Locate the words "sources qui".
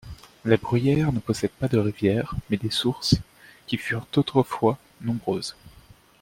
2.71-3.77